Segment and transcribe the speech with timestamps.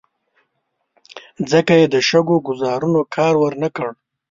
[1.51, 3.89] ځکه یې د شګو ګوزارونو کار ور نه کړ.